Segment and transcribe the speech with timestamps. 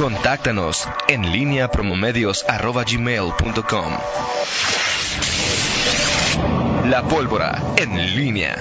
[0.00, 3.92] Contáctanos en línea promomedios.com.
[6.86, 8.56] La pólvora en línea.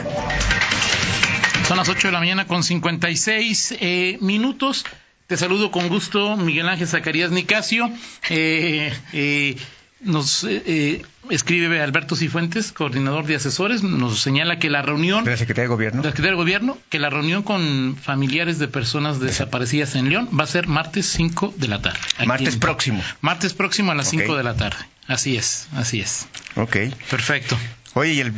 [1.65, 4.83] Son las 8 de la mañana con 56 eh, minutos.
[5.28, 7.90] Te saludo con gusto, Miguel Ángel Zacarías Nicasio.
[8.29, 9.56] Eh, eh,
[10.01, 15.23] nos eh, escribe Alberto Cifuentes, coordinador de asesores, nos señala que la reunión...
[15.23, 16.02] ¿De la Secretaría de Gobierno?
[16.02, 20.29] De la Secretaría de Gobierno, que la reunión con familiares de personas desaparecidas en León
[20.38, 21.99] va a ser martes 5 de la tarde.
[22.25, 23.03] Martes en, próximo.
[23.21, 24.77] Martes próximo a las 5 de la tarde.
[25.07, 26.27] Así es, así es.
[26.55, 26.77] Ok.
[27.09, 27.57] Perfecto.
[27.93, 28.34] Oye, y el,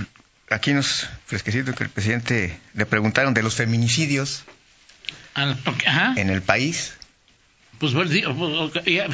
[0.49, 4.44] aquí nos fresquecito que el presidente le preguntaron de los feminicidios
[5.34, 6.13] Al, ajá.
[6.18, 6.96] en el país.
[7.80, 7.94] Pues,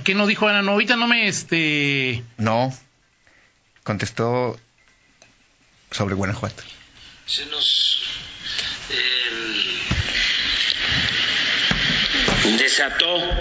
[0.04, 0.62] ¿qué no dijo Ana?
[0.62, 2.22] No, ahorita no me, este...
[2.38, 2.74] No,
[3.88, 4.60] contestó
[5.92, 6.62] sobre Guanajuato.
[7.26, 8.04] Se nos
[8.90, 9.80] eh,
[12.60, 13.32] desató,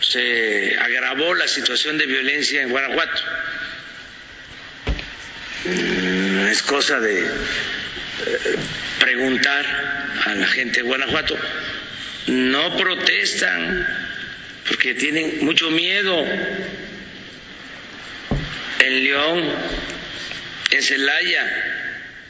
[0.00, 3.22] se agravó la situación de violencia en Guanajuato.
[5.64, 7.28] Mm, es cosa de eh,
[9.00, 9.66] preguntar
[10.26, 11.36] a la gente de Guanajuato
[12.28, 13.84] no protestan
[14.68, 16.24] porque tienen mucho miedo.
[18.82, 19.48] En León,
[20.72, 21.44] en Celaya,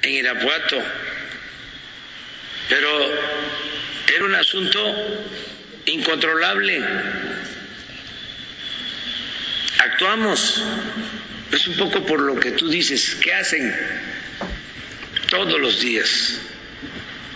[0.02, 0.82] en Irapuato.
[2.68, 3.12] Pero
[4.14, 5.24] era un asunto
[5.86, 6.84] incontrolable.
[9.78, 10.62] Actuamos.
[11.52, 13.16] Es un poco por lo que tú dices.
[13.22, 13.74] ¿Qué hacen?
[15.30, 16.38] Todos los días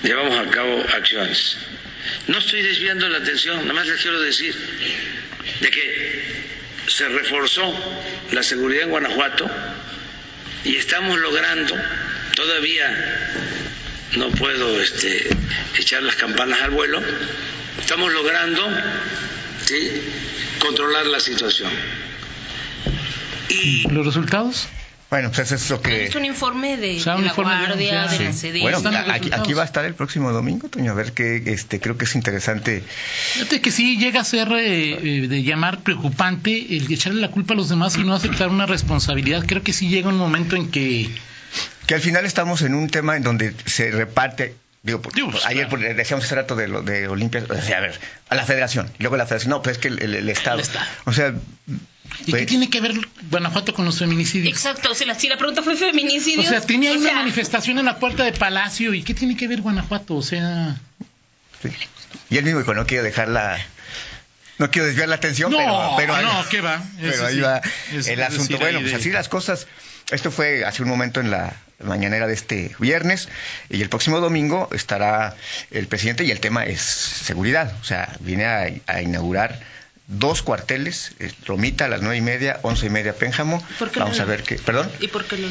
[0.02, 1.56] llevamos a cabo acciones.
[2.26, 4.54] No estoy desviando la atención, nada más les quiero decir
[5.60, 6.35] de que
[6.86, 7.62] se reforzó
[8.32, 9.48] la seguridad en Guanajuato
[10.64, 11.74] y estamos logrando,
[12.34, 13.30] todavía
[14.16, 15.28] no puedo este,
[15.78, 17.00] echar las campanas al vuelo,
[17.78, 18.68] estamos logrando
[20.58, 21.70] controlar la situación.
[23.48, 24.68] ¿Y los resultados?
[25.08, 26.06] Bueno, pues eso es lo que...
[26.06, 28.18] Es un informe de, O sea, de un la informe de- Guardia, sí.
[28.18, 28.60] de la CDC.
[28.60, 31.96] Bueno, aquí, aquí va a estar el próximo domingo, Toño, a ver que este, creo
[31.96, 32.82] que es interesante.
[33.34, 37.54] Fíjate que sí llega a ser eh, eh, de llamar preocupante el echarle la culpa
[37.54, 39.44] a los demás y no aceptar una responsabilidad.
[39.46, 41.08] Creo que sí llega un momento en que...
[41.86, 44.56] Que al final estamos en un tema en donde se reparte.
[44.86, 45.82] Digo, por- Digo, pues, por- ayer claro.
[45.84, 47.98] por- decíamos hace rato de, lo- de Olimpia, o sea, a ver,
[48.28, 50.60] a la federación, y luego la federación, no, pues es que el, el- el Estado.
[50.60, 50.86] Estado.
[51.04, 51.34] O sea,
[52.24, 52.94] ¿Y pues, qué tiene que ver
[53.30, 54.52] Guanajuato con los feminicidios?
[54.56, 56.46] Exacto, o sea, la- si la pregunta fue O feminicidios.
[56.46, 59.36] sea, tenía ahí o una sea, manifestación en la puerta de Palacio y ¿qué tiene
[59.36, 60.14] que ver Guanajuato?
[60.14, 60.76] O sea...
[61.62, 61.68] sí.
[62.30, 63.58] Y él mismo dijo, no quiero dejar la...
[64.58, 66.82] No quiero desviar la atención, No, pero, pero ahí, no, ¿qué va?
[67.00, 67.40] pero ahí sí.
[67.40, 67.60] va
[67.92, 68.42] Es- el asunto.
[68.44, 69.66] decir, bueno, pues así las cosas.
[70.10, 73.28] Esto fue hace un momento en la mañanera de este viernes
[73.68, 75.36] y el próximo domingo estará
[75.70, 77.74] el presidente y el tema es seguridad.
[77.80, 79.60] O sea, viene a, a inaugurar
[80.06, 83.62] dos cuarteles, eh, Romita a las nueve y media, once y media Pénjamo.
[83.78, 84.22] ¿Por qué Vamos no?
[84.22, 84.56] a ver qué.
[84.56, 84.90] ¿Perdón?
[85.00, 85.48] ¿Y por qué no?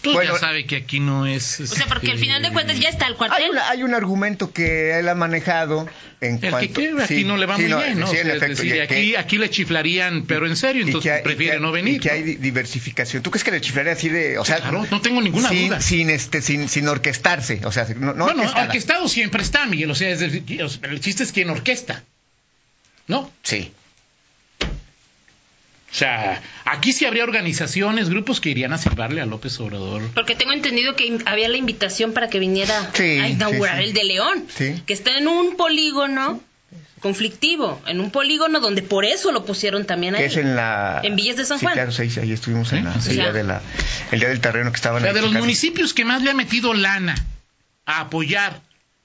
[0.00, 1.58] Tú Bueno, ya sabe que aquí no es...
[1.60, 3.50] O sea, porque al este, final de cuentas ya está el Hay, cuartel.
[3.50, 5.88] una- hay un argumento que él ha manejado
[6.20, 6.74] en El que cuanto...
[6.74, 8.06] quiera, aquí sí, no le va sí, muy bien, ¿no?
[8.06, 10.56] sí, O en sea, es efecto, decir, y que- aquí, aquí le chiflarían, pero en
[10.56, 11.94] serio, entonces que hay- prefiere que- no venir.
[11.96, 13.24] Y que hay di- diversificación.
[13.24, 15.80] ¿Tú crees que le chiflaría así de, o sea, Claro, no tengo ninguna sin, duda.
[15.80, 19.90] sin este, sin, sin orquestarse, o sea, no, no bueno, orquestado siempre está, Miguel.
[19.90, 22.04] O sea, es decir, o sea, el chiste es quien orquesta.
[23.08, 23.30] ¿No?
[23.42, 23.72] Sí.
[25.92, 30.02] O sea, aquí sí habría organizaciones, grupos que irían a silbarle a López Obrador.
[30.14, 33.88] Porque tengo entendido que había la invitación para que viniera Sí, a inaugurar sí, sí.
[33.88, 34.44] el de León.
[34.48, 34.82] Sí.
[34.86, 36.40] Que está en un polígono
[37.00, 40.20] conflictivo, en un polígono donde por eso lo pusieron también ahí.
[40.22, 41.74] Que es en la En Villas de San Sí, Juan.
[41.74, 43.60] claro, sí, ahí estuvimos en la, el, día de la,
[44.12, 46.30] el día del terreno que estaban O sea, ahí de los municipios que más le
[46.30, 47.16] ha metido lana
[47.84, 48.60] a apoyar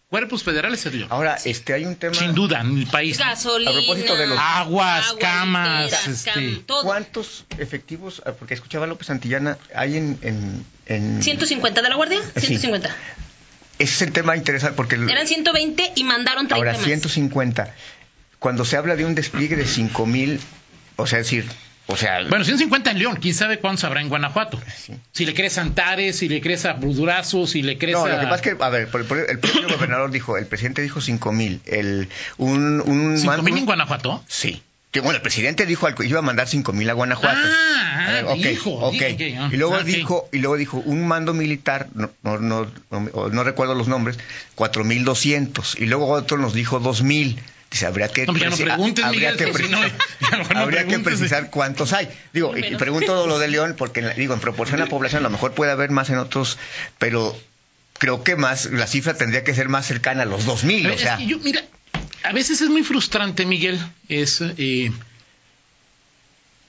[0.09, 1.07] cuerpos federales es León.
[1.11, 2.13] Ahora, este, hay un tema...
[2.15, 3.17] Sin duda, en el país.
[3.17, 3.71] Gasolina.
[3.71, 6.83] A propósito de los- Aguas, agua, camas, este, cam- todo.
[6.83, 10.17] ¿Cuántos efectivos, ah, porque escuchaba a López Santillana, hay en...
[10.21, 12.47] en, en- 150 de la Guardia, Sí.
[12.47, 12.89] 150.
[13.79, 14.95] Ese es el tema interesante porque...
[14.95, 16.83] el- Eran 120 y mandaron 30 Ahora, más.
[16.83, 17.73] 150.
[18.39, 20.39] Cuando se habla de un despliegue de 5 mil,
[20.95, 21.45] o sea, es decir,
[21.87, 24.59] o sea, Bueno, 150 en León, quién sabe cuántos habrá en Guanajuato.
[24.77, 24.93] Sí.
[25.13, 28.09] Si le crees Antares, si le crees a Budurazo, si le crees no, a...
[28.09, 28.81] lo que pasa es que, a ver,
[29.29, 33.53] el propio gobernador dijo, el presidente dijo 5 mil, el, un, un ¿Cinco man- mil
[33.53, 34.23] un- en Guanajuato?
[34.27, 34.61] Sí.
[34.91, 37.37] Que, bueno, el presidente dijo al- iba a mandar 5 mil a Guanajuato.
[37.43, 38.91] Ah, A ver, ok, dijo, ok.
[38.93, 42.37] dijo que- ah, y luego ah, dijo, y luego dijo, un mando militar, no, no,
[42.39, 44.17] no, no- no recuerdo los nombres,
[44.55, 45.75] 4200.
[45.79, 47.39] Y luego otro nos dijo 2000.
[47.69, 49.69] Dice, habría que, No, pues ya no preci- preguntes, habría Miguel, que, que si preci-
[49.69, 49.81] no,
[50.31, 52.07] ya mejor no habría que precisar cuántos hay.
[52.33, 55.29] Digo, y, pregunto lo de León, porque digo, en proporción a la población, a lo
[55.29, 56.57] mejor puede haber más en otros,
[56.97, 57.37] pero
[57.97, 60.85] creo que más, la cifra tendría que ser más cercana a los 2000.
[60.87, 61.61] A O sea, es que yo, mira,
[62.23, 63.79] a veces es muy frustrante, Miguel.
[64.07, 64.91] Es, eh,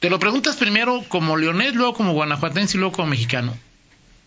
[0.00, 3.56] te lo preguntas primero como leonés, luego como guanajuatense y luego como mexicano.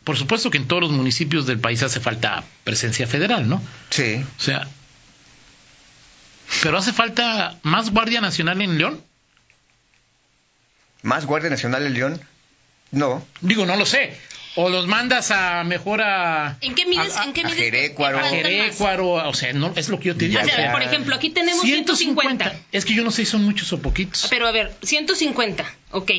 [0.04, 3.62] Por supuesto que en todos los municipios del país hace falta presencia federal, ¿no?
[3.90, 4.24] Sí.
[4.38, 4.68] O sea,
[6.62, 9.02] pero hace falta más Guardia Nacional en León.
[11.04, 12.22] ¿Más Guardia Nacional en León?
[12.92, 13.26] No.
[13.42, 14.16] Digo, no lo sé.
[14.56, 16.58] O los mandas a mejor a.
[16.60, 17.16] ¿En qué mides?
[17.16, 17.94] a- ¿En qué a mides?
[17.98, 18.30] A más?
[18.32, 20.42] Jerécuaro, o sea, no, es lo que yo te digo.
[20.42, 22.54] O sea, por ejemplo, aquí tenemos 150.
[22.74, 24.28] Es que yo no sé si son muchos o poquitos.
[24.30, 26.12] Pero a ver, 150, ok.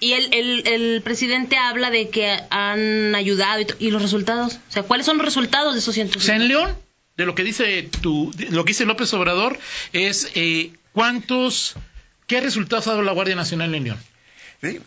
[0.00, 4.58] Y el, el, el presidente habla de que han ayudado y, y los resultados.
[4.68, 6.34] O sea, ¿cuáles son los resultados de esos O sea, 150?
[6.42, 6.76] en León,
[7.16, 9.58] de lo que dice tu, de lo que dice López Obrador,
[9.92, 11.74] es eh, cuántos,
[12.26, 13.98] qué resultados ha dado la Guardia Nacional en León.
[14.62, 14.80] Sí.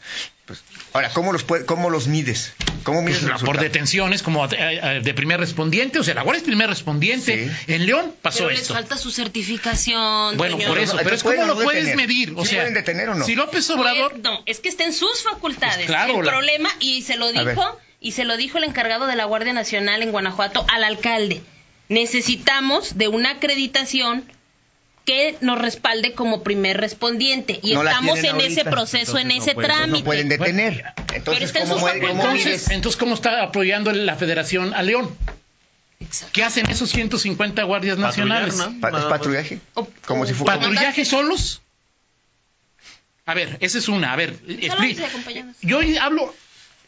[0.46, 0.64] Pues,
[0.94, 2.54] ahora, ¿cómo los, puede- cómo los mides?
[2.84, 6.22] ¿Cómo mides Pues, la- por detenciones como eh, eh, de primer respondiente, o sea, la
[6.22, 7.50] Guardia es primer respondiente.
[7.50, 7.74] Sí.
[7.74, 10.38] En León pasó Pero les falta su certificación.
[10.38, 12.08] Bueno, por eso, pero es ¿pueden cómo lo puedes detener?
[12.08, 12.34] medir.
[12.36, 13.26] O ¿Sí sea, pueden detener o no?
[13.26, 15.78] si López Obrador, Pues, no, es que está en sus facultades.
[15.78, 19.08] Pues claro, el la- problema, y se lo dijo, y se lo dijo el encargado
[19.08, 21.42] de la Guardia Nacional en Guanajuato al alcalde.
[21.90, 24.24] Necesitamos de una acreditación
[25.06, 27.60] que nos respalde como primer respondiente.
[27.62, 30.00] Y No estamos en ese proceso, en ese trámite.
[30.00, 30.84] no pueden detener.
[31.14, 35.16] Entonces, en ¿cómo, cómo entonces, entonces, ¿cómo está apoyando la federación a León?
[36.00, 36.32] Exacto.
[36.34, 38.56] ¿Qué hacen esos 150 guardias nacionales?
[38.56, 38.82] Patrullar, ¿no?
[38.82, 39.60] Pa- ¿Es patrullaje?
[40.06, 40.56] Como si fuera...
[40.56, 41.62] ¿Patrullaje solos?
[43.28, 44.12] A ver, esa es una.
[44.14, 44.36] A ver,
[45.62, 46.34] yo hablo,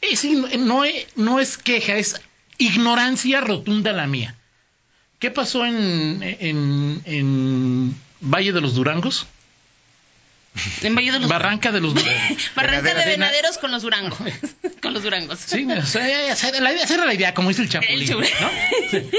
[0.02, 2.20] es in- no, es, no es queja, es
[2.58, 4.36] ignorancia rotunda la mía.
[5.20, 9.28] ¿Qué pasó en, en, en Valle de los Durangos?
[10.82, 12.52] En Valle de los Barranca de los Durangos.
[12.56, 14.20] Barranca de Venaderos con los Durangos.
[14.82, 15.40] con los Durangos.
[15.40, 18.12] Sí, o sea, esa era la idea, esa era la idea, como dice el Chapulín.
[18.12, 18.20] El.
[18.20, 18.26] ¿no?
[18.92, 19.10] Sí.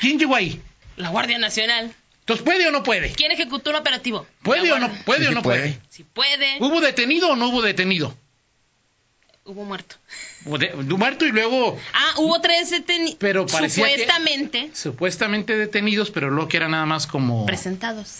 [0.00, 0.60] ¿Quién llegó ahí?
[0.96, 1.94] La Guardia Nacional.
[2.20, 3.12] Entonces, ¿puede o no puede?
[3.12, 4.26] ¿Quién ejecutó el operativo?
[4.42, 5.20] ¿Puede o no puede?
[5.20, 5.60] Sí, o no puede.
[5.60, 5.80] puede?
[5.90, 8.16] Si puede, ¿Hubo detenido o no hubo detenido?
[9.46, 9.96] Hubo muerto.
[10.44, 13.16] Hubo de- muerto y luego Ah, hubo tres detenidos.
[13.18, 17.46] Pero parecía que- Supuestamente supuestamente detenidos, pero luego que era nada más como...
[17.46, 18.18] presentados.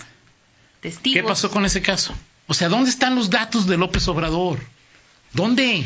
[0.81, 1.15] Testigos.
[1.15, 2.15] ¿Qué pasó con ese caso?
[2.47, 4.59] O sea, ¿dónde están los datos de López Obrador?
[5.33, 5.85] ¿Dónde?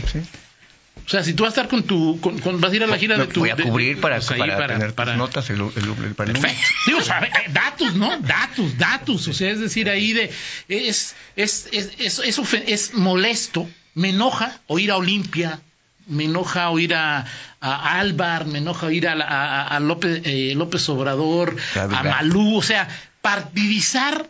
[1.07, 2.21] O sea, si tú vas a estar con tu...
[2.21, 3.41] con- con- vas a ir a la gira Lo de tu...
[3.41, 6.15] voy a de- cubrir para, pues para, tener para- tus notas, el, el, el-.
[6.15, 6.69] Perfecto.
[6.87, 8.17] Digo, o sea, eh, datos, ¿no?
[8.21, 9.27] Datos, datos.
[9.27, 10.31] O sea, es decir, ahí de.
[10.69, 13.69] Es, es, es, es, es es molesto.
[13.95, 15.61] Me enoja oír a Olimpia.
[16.07, 17.27] Me enoja oír a,
[17.61, 18.47] a Álvar.
[18.47, 21.57] Me enoja oír a, a- a López, eh, López Obrador.
[21.73, 22.03] Claro, A.
[22.03, 22.57] Malú.
[22.57, 22.89] O sea,
[23.21, 24.29] partidizar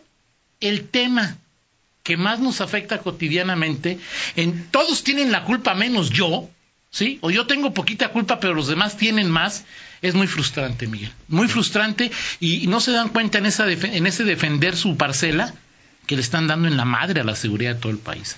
[0.59, 1.37] el tema
[2.03, 3.99] que más nos afecta cotidianamente.
[4.35, 6.49] En, todos tienen la culpa menos yo.
[6.89, 7.19] ¿sí?
[7.21, 9.63] O yo tengo poquita culpa, pero los demás tienen más,
[10.01, 11.11] es muy frustrante, Miguel.
[11.27, 15.53] Muy frustrante y, y no se dan cuenta en, esa en ese defender su parcela
[16.07, 18.35] que le están dando en la madre a la seguridad de todo el país.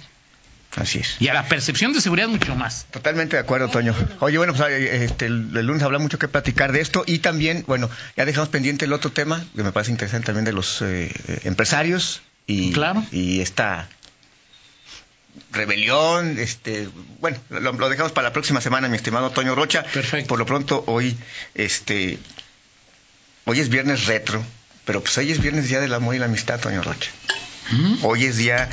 [0.75, 1.17] Así es.
[1.19, 2.85] Y a la percepción de seguridad mucho más.
[2.91, 3.93] Totalmente de acuerdo, Toño.
[4.21, 7.63] Oye, bueno, pues este, el, el lunes habrá mucho que platicar de esto y también,
[7.67, 11.11] bueno, ya dejamos pendiente el otro tema que me parece interesante también de los eh,
[11.27, 13.05] eh, empresarios y, Claro.
[13.11, 13.87] y esta
[15.51, 16.89] rebelión, este,
[17.19, 19.83] bueno, lo, lo dejamos para la próxima semana, mi estimado Toño Rocha.
[19.83, 20.27] Perfecto.
[20.27, 21.15] Por lo pronto, hoy,
[21.55, 22.17] este,
[23.45, 24.43] hoy es viernes retro,
[24.85, 27.11] pero pues hoy es viernes día del amor y la amistad, Toño Rocha.
[28.01, 28.69] Hoy es día,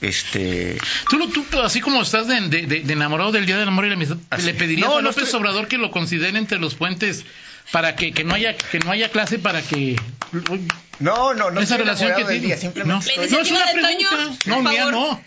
[0.00, 0.78] este,
[1.10, 3.88] Tú, tú, así como estás de, de- de- de enamorado del Día del Amor y
[3.88, 4.46] la Amistad, Así.
[4.46, 7.24] le pedirías No, a López estoy- Obrador que lo considere entre los puentes
[7.72, 9.96] para que, que no haya que no haya clase para que
[11.00, 13.88] no, no, no esa relación que del día, simplemente no, estoy- no, es una pregunta.
[14.18, 15.22] Toño, no, mía no.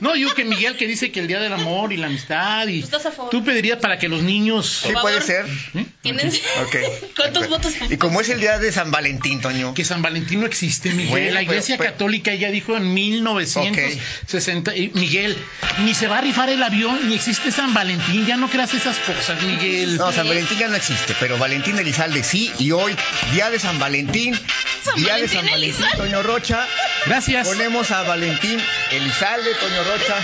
[0.00, 2.80] No, digo que Miguel que dice que el día del amor y la amistad y
[2.80, 3.30] Tú estás a favor.
[3.30, 5.46] tú pedirías para que los niños Sí puede ser.
[5.74, 5.86] ¿eh?
[6.02, 6.28] ¿Tienen-
[6.62, 6.76] Ok.
[7.16, 7.72] ¿Cuántos votos?
[7.90, 9.72] Y como es el día de San Valentín, Toño.
[9.74, 11.08] que San Valentín no existe, Miguel.
[11.10, 14.76] Bueno, la Iglesia pero- Católica ya dijo en 1960.
[14.76, 15.36] y Miguel,
[15.84, 18.26] ni se va a rifar el avión, ni existe San Valentín.
[18.26, 19.96] Ya no creas esas cosas, Miguel.
[19.96, 22.52] No, San Valentín ya no existe, pero Valentín Elizalde sí.
[22.58, 22.94] Y hoy,
[23.32, 24.38] día de San Valentín,
[24.84, 25.96] San día de San Valentín, Elizalde.
[25.96, 26.68] Toño Rocha.
[27.06, 27.48] Gracias.
[27.48, 28.60] Ponemos a Valentín
[28.90, 30.16] Elizalde, Toño Rocha.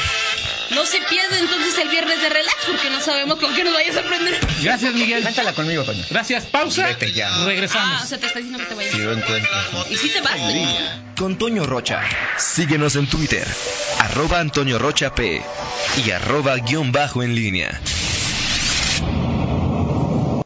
[0.70, 3.96] No se pierda entonces el viernes de relax porque no sabemos con qué nos vayas
[3.96, 4.38] a aprender.
[4.62, 5.24] Gracias, Miguel.
[5.24, 6.04] Cántala conmigo, Toño.
[6.10, 6.44] Gracias.
[6.46, 6.86] Pausa.
[6.86, 7.44] Vete ya.
[7.44, 8.00] Regresamos.
[8.00, 8.92] Ah, o sea, te está diciendo que te vayas.
[8.92, 9.66] Si lo encuentras.
[9.90, 10.36] ¿Y si te vas?
[11.16, 12.02] Con Toño Rocha.
[12.38, 13.46] Síguenos en Twitter,
[13.98, 15.42] arroba Antonio Rocha P
[16.04, 17.80] y arroba guion bajo en línea.